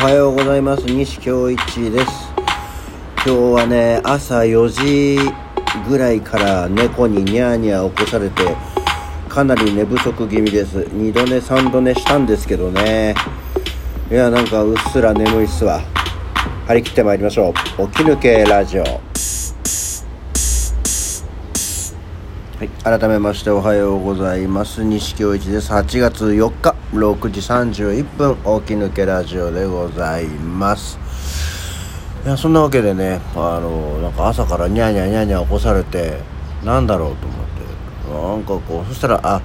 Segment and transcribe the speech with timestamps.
[0.00, 0.86] はようございます。
[0.86, 2.06] 西京一です。
[3.16, 5.18] 今日はね朝4時
[5.90, 8.56] ぐらいから猫にニャーニャー起こされて
[9.28, 10.78] かなり寝不足気味です。
[10.78, 13.14] 2度寝3度寝したんですけどね。
[14.10, 15.82] いやなんかうっすら眠いっすわ。
[16.66, 17.88] 張り切ってまいりましょう。
[17.88, 18.84] 起き抜けラジオ。
[22.60, 24.84] はい、改めましておはようございます。
[24.84, 25.72] 西京一です。
[25.72, 30.98] 8月4日6時31分起き抜けラジオでございます。
[32.22, 36.20] いやそんなわけでねあのなんか朝からニャーニャーニャーニャー起こされて
[36.62, 38.34] なんだろうと思って。
[38.34, 39.40] なんかこうそしたらあ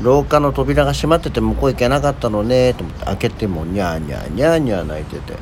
[0.00, 5.34] 廊下の扉が閉まってて向こう行けなかったのねと思って開けてもニャーニャーニャーニャー泣いてて。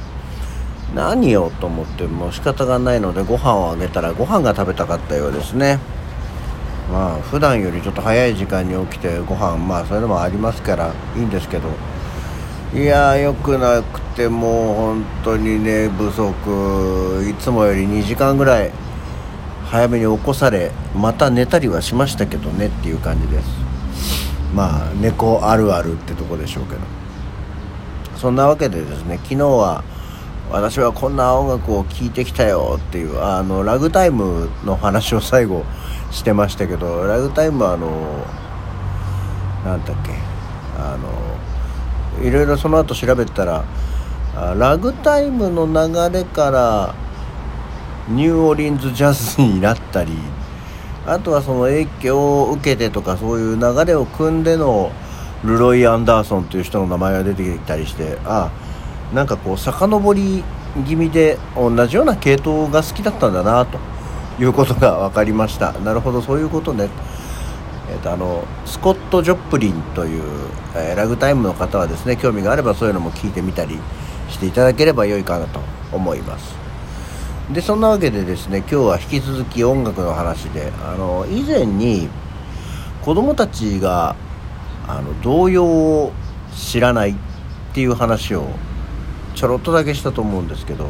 [0.96, 5.78] 何よと思ってもう仕方がないのでご飯をあげたらご飯が食べたかったようですね。
[6.90, 11.68] まあ普段よりちょっと早い時間に起きてご飯まあそういうのもありますからいいんですけど。
[12.74, 17.24] いやーよくなくてもう本当に寝不足。
[17.26, 18.70] いつもより2時間ぐらい
[19.64, 23.48] 早めに起こされまた寝たりはしましたけどねっていう感じです。
[24.54, 26.80] まあ猫あるあるってとこでしょうけど。
[28.16, 29.84] そんなわけでですね昨日は
[30.50, 35.64] 私はこんな音楽を聴いてきたよっていうあのラグタイムの話を最後
[36.10, 38.24] してましたけどラグタイムはあの
[39.64, 40.12] 何だっけ
[40.78, 43.64] あのいろいろその後調べたら
[44.56, 46.94] ラグタイムの流れから
[48.08, 50.12] ニューオリンズジャズになったり
[51.06, 54.92] あとはその影響を受けてとかそういう流れを組んでの
[55.44, 58.50] ルロイ・アンダーソンという人の名前が出てきたりしてあ
[59.12, 60.44] なんかこう遡り
[60.86, 63.97] 気味で同じような系統が好きだったんだなと。
[64.40, 65.72] いうことが分かりました。
[65.84, 66.22] なるほど。
[66.22, 66.88] そういうことね。
[67.90, 70.22] えーと、あのスコット・ジョップリンという、
[70.74, 73.78] えー、ラグタイムの方はですね興味があればそういうのも聞いてみたり
[74.28, 76.54] していただければ良いかなと思います。
[77.52, 82.10] でそんなわけでですね今日は引き続き音楽の話であの以前に
[83.00, 84.16] 子供たちが
[84.86, 86.12] あの童謡を
[86.54, 87.14] 知らないっ
[87.72, 88.48] ていう話を
[89.34, 90.88] ちょろっとだけしたと思うんですけど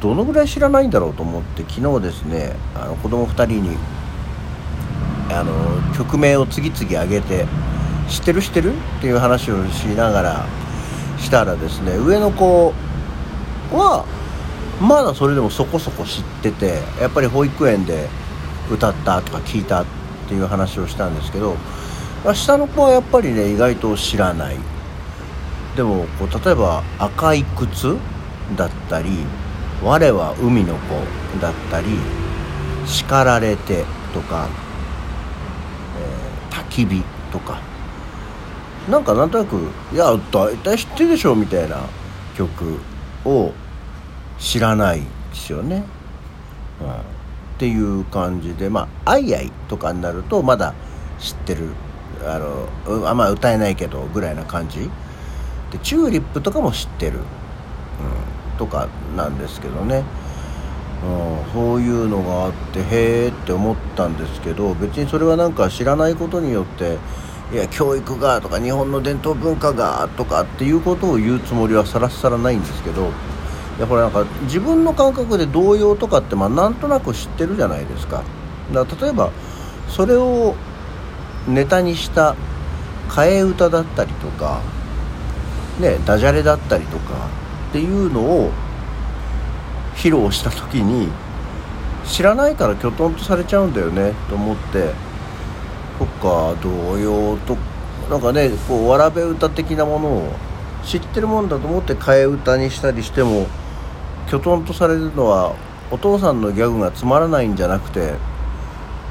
[0.00, 3.76] どのぐらい知らないんだろうと思って昨日ですねあの子供2人に
[5.30, 5.52] あの
[5.96, 7.46] 曲名を次々上げて
[8.08, 10.46] 「知ってる知ってる?」っていう話をしながら
[11.18, 12.72] したらですね上の子
[13.72, 14.04] は
[14.80, 18.08] まだそれでもそこそこ知っててやっぱり保育園で
[18.70, 19.84] 歌ったとか聞いたっ
[20.28, 21.56] ていう話をしたんですけど
[22.34, 24.56] 下の子はやっぱりね意外と知らない
[25.76, 27.96] でもこう例えば「赤い靴」
[28.56, 29.10] だったり
[29.82, 30.94] 「我は海の子」
[31.40, 31.86] だったり
[32.86, 34.48] 「叱られて」とか
[36.50, 37.02] 「えー、焚き火」
[37.32, 37.58] とか。
[38.88, 39.56] なんかなんとなく
[39.92, 41.76] 「いや大体知ってるでしょ」みたいな
[42.34, 42.78] 曲
[43.24, 43.52] を
[44.38, 45.84] 知らないですよね。
[46.80, 46.92] うん、っ
[47.58, 50.72] ていう感じでまあ「アイアイ」とかになるとまだ
[51.18, 51.68] 知ってる
[52.24, 54.88] あのあんま歌えないけどぐらいな感じ。
[55.70, 57.18] でチューリップとかも知ってる、
[58.58, 60.04] とかなんですけどね、
[61.04, 66.98] うん、そういうのがあってへえって思ったんですけど別にそれはなんか知らないことによって
[67.52, 73.10] いや教育がとか日本の伝統文化がとかっていうことを言うつもりはさらさらないんですけど
[73.78, 78.24] やっぱりなんか自分の感覚で童謡とかってまあなんとなく知ってるじゃないですか。
[78.72, 79.30] だから例えば
[79.88, 80.54] それを
[81.46, 82.34] ネタにした
[83.08, 84.60] 替え歌だったりとか
[85.80, 87.28] ねダジャレだったりとか
[87.68, 88.50] っていうのを
[89.94, 91.08] 披露した時に
[92.06, 94.92] 知らないからきょとんとされちゃうんだよねと思って
[95.98, 97.56] そっか童謡と
[98.08, 100.32] なんかねこうわらべ歌的なものを
[100.84, 103.46] 知ってるもんだと思って替え歌にしたりしても
[104.28, 105.54] きょとんとされるのは
[105.90, 108.14] お父さんのギャグがつまらないんじゃなくて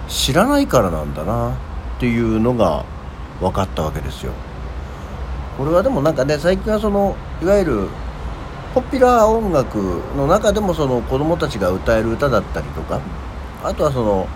[0.07, 1.53] 知らないからなんだな
[1.97, 2.85] っていうのが
[3.39, 4.31] 分かったわけですよ。
[5.57, 7.87] これはでもなんかね最近はそのいわゆる
[8.77, 13.01] ポピュラー音楽の中でもその子供たちが歌える歌だったりとか
[13.63, 14.27] あとはその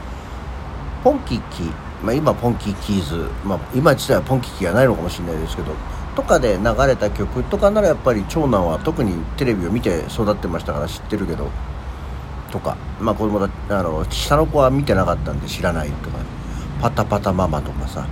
[1.03, 1.69] ポンキッキ
[2.03, 5.73] まあ、今ポンキッキーズ、まあ、今自体はポンキッキーがないのかもしれないですけど
[6.15, 11.47] とかで流れた曲とかならやっぱり長男は特にテレビを見て育ってましたから知ってるけど
[12.51, 16.17] とかまあ子供だあの下の子は見てなかったんで知らないとか
[16.81, 18.07] パタパタママとかさ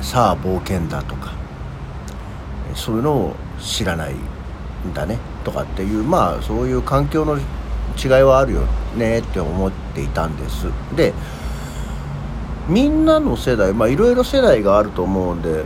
[0.00, 1.32] さあ冒険だとか
[2.76, 4.14] そういうのを知らない
[4.94, 8.62] だねとかっていうまあそういう環境の違いはあるよ
[8.96, 10.66] ねって思っていたんです。
[10.96, 11.12] で
[12.68, 15.64] みんなの世代まあいろいろ世代があると思うんで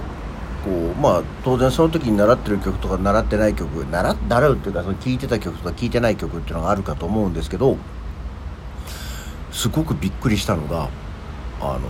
[0.65, 7.77] こうまあ当然その時に習ってる曲とか習ってない曲習習うっていうかその聴いてた曲とか聴いてない曲っていうのがあるかと思うんですけど
[9.53, 10.89] すごくびっくりしたのが
[11.61, 11.81] あの、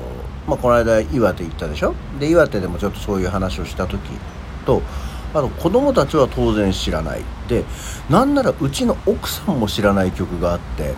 [0.47, 1.95] まあ、この間岩手行ったでしょ？
[2.21, 4.01] で岩手でもちょっとそういう話をした時
[4.67, 4.83] と
[5.39, 7.23] あと子供たちは当然知らない。
[7.49, 7.65] で
[8.11, 10.95] なんならうちの奥さんも知らない曲があって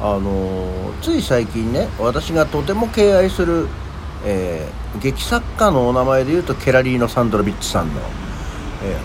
[0.00, 3.68] あのつい最近ね私がとても敬愛する、
[4.24, 8.00] えー、劇作家のお名前で言うとケラリーノ・サンドロビッチさんの、
[8.82, 8.96] え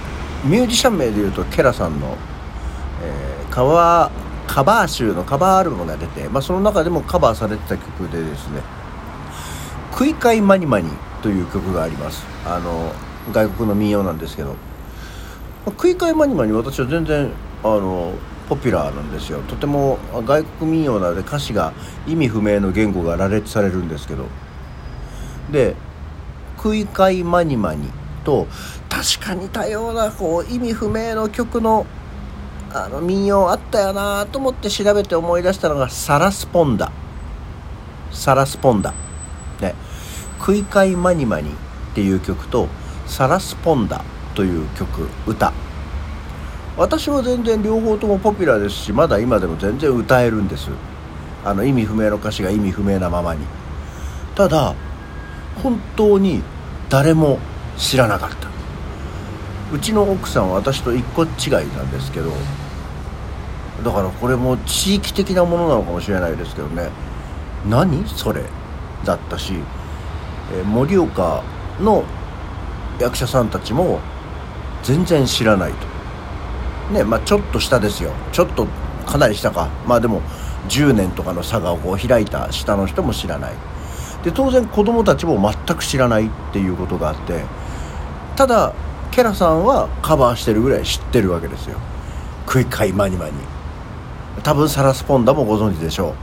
[0.46, 2.16] ー、ミュージシャン名で言うとケラさんの、
[3.04, 8.62] えー、カバーカバー集のカバーアルバムが出て、まあ、その中でもカバーされてた曲でですね
[9.94, 10.90] 「クイカイマニマニ」
[11.22, 12.24] という曲があります。
[12.46, 12.94] あの
[13.32, 14.56] 外国の民謡なんですけど、ま
[15.68, 17.32] あ、クイカイマニマニ私は全然
[17.64, 18.14] あの
[18.48, 19.42] ポピュラーなんですよ。
[19.44, 21.74] とても外国民謡なので歌詞が
[22.08, 24.26] 意味不明の言語が羅列されるんですけど。
[25.52, 25.76] で
[26.58, 27.90] 「クイカイマニマニ」
[28.26, 28.48] と
[28.90, 31.86] 確かに多様なこう意味不明の曲の
[32.74, 36.92] あの民謡あったよなと思って調べて思い出したのが「サラスポンダ」
[38.12, 38.94] 「サラスポンダ」
[39.62, 39.76] ね
[40.42, 41.54] 「クイカイマニマニ」っ
[41.94, 42.68] ていう曲と
[43.08, 44.04] 「サラスポンダ」
[44.36, 45.54] という曲歌。
[46.78, 50.70] 私は全然両方ともポピュラーですしまだ今でも全然歌えるんです。
[51.46, 53.46] あの意味不明の歌詞が意味不明なままに。
[54.36, 54.76] ただ
[55.64, 56.44] 本当に
[56.90, 57.40] 誰も
[57.78, 58.48] 知らなかった。
[59.74, 62.32] うちの奥さんは私と一個違いなんですけど
[63.84, 66.90] だからこれも地域的なものなのかもしれないですけどね。
[67.68, 68.44] 何それ？
[69.04, 69.54] だったし
[70.66, 71.42] 盛岡
[71.80, 72.04] の
[73.00, 74.00] 役者さんたちも
[74.84, 76.94] 全然知らないと。
[76.94, 78.12] ねまあ、ちょっと下ですよ。
[78.32, 78.68] ちょっと
[79.06, 79.70] かなり下か。
[79.88, 80.22] まあでも
[80.70, 83.54] 10年とかの差がこう開いた下の人も知らない。
[84.24, 87.44] で当然子供たちも全く知らないっていうことがあって
[88.36, 88.74] ただ
[89.12, 91.78] ケラさんはカバーしてるぐらい知ってるわけですよ。
[92.46, 93.34] クイカイマニマニ
[94.44, 96.12] 多分サラスポンダもご存知でしょう。
[96.12, 96.14] っ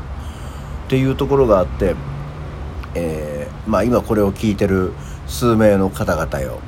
[0.91, 1.95] ていうところがあって、
[2.95, 4.93] えー、まあ今これを聞いてる
[5.33, 6.61] 数名の方々よ。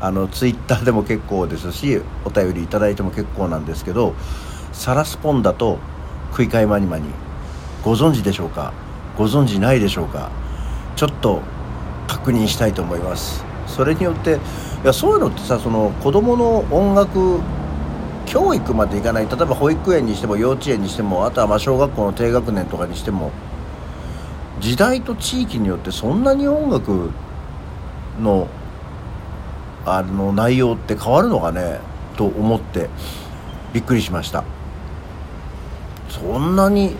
[0.00, 4.14] あのツイッターでも結構ですしお便りいただいても結構なんですけど
[4.72, 5.78] サラスポンダと
[6.32, 7.04] クイカイマニマニ
[7.84, 8.72] ご存知でしょうか？
[9.18, 10.30] ご存知ないでしょうか？
[10.96, 11.42] ちょっと
[12.06, 13.44] 確認したいと思います。
[13.66, 14.38] それによって
[14.82, 17.40] いやそういうのってさその子供の音楽
[18.26, 19.26] 教育までいかない。
[19.26, 23.32] 例えば保育園にしても幼稚園にしてもあとはま小学校の低学年とかにしても
[24.60, 27.10] 時代と地域によってそんなに音楽
[28.18, 28.48] の
[29.86, 31.80] あの内容って変わるのかね？
[32.16, 32.88] と思って
[33.72, 34.44] びっくりしました。
[36.08, 36.96] そんなに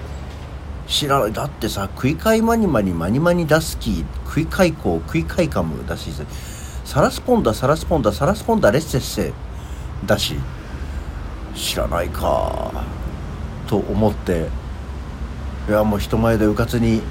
[0.87, 1.33] 知らない。
[1.33, 6.11] だってさ「クイカイマニマニマニマニダスキー」「クイカイコー」「クイカイカム」だし
[6.85, 9.33] サラスポンダサラスポンダサラスポンダレッセッセ
[10.07, 10.37] だし
[11.55, 12.71] 知らないか
[13.67, 14.49] と思って
[15.69, 17.03] いやもう人前でうかつに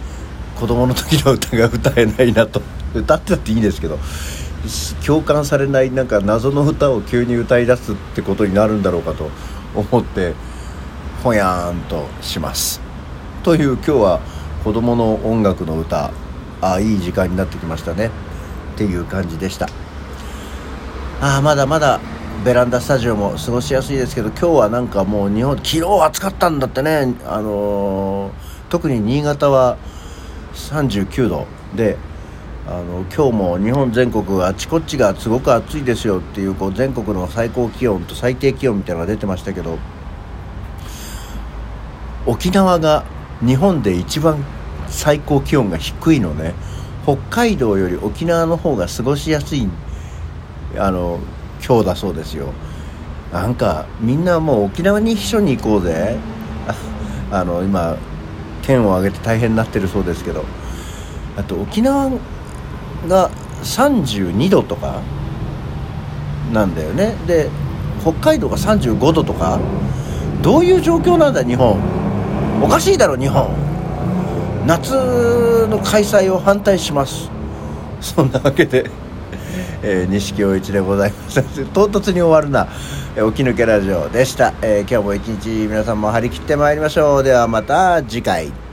[0.59, 2.61] 子供の時の歌が歌えないなと。
[2.93, 3.99] 歌ってたっていいですけど
[5.05, 9.29] 共感されないなんか謎の歌を急に歌い出すってことになるんだろうかと
[9.75, 10.33] 思って
[11.23, 12.81] ほやーんとします。
[13.43, 14.21] という今日は
[14.63, 16.11] 子供の音楽の歌。
[16.61, 18.11] あいい時間になってきましたね。
[18.73, 19.67] っていう感じでした。
[21.21, 21.99] あまだまだ
[22.45, 27.15] ベランダスタジオも過ごしやすいですけど今日はなんかもう日本昨日暑かったんだってね。
[27.25, 28.31] あのー、
[28.69, 29.77] 特に新潟は
[30.53, 31.97] 39度で
[32.71, 39.79] あの今日も日本全国あちこちがすごく暑いですよっていうこう全国の最高気温と最低気温みたいなのが出てましたけど
[42.27, 43.05] 沖縄が
[43.41, 44.45] 日本で一番
[44.87, 46.53] 最高気温が低いのね。
[47.05, 49.67] 北海道より沖縄の方が過ごしやすい
[50.77, 51.17] あの
[51.65, 52.53] 今日だそうですよ。
[53.33, 56.19] なんかみんなもう沖縄に秘書に行こうぜ。
[57.31, 57.97] あの今
[58.61, 60.45] 県を挙げて大変になってるそうですけど。
[61.35, 62.11] あと沖縄
[63.07, 63.29] が
[63.63, 65.01] 32度とか
[66.51, 67.15] なんだよね。
[67.27, 67.49] で
[68.01, 69.59] 北海道が35度とか
[70.41, 71.77] どういう状況なんだ日本。
[72.61, 73.49] おかしいだろ日本。
[74.65, 77.29] 夏の開催を反対します。
[78.01, 78.89] そんなわけで
[79.83, 81.41] えー、錦陽一でございます。
[81.73, 82.67] 唐突に終わるな、
[83.15, 87.23] えー、起き抜けラジオでした、えー、今日も一日皆さんも張り切ってまいりましょう。
[87.23, 88.68] ではまた次回。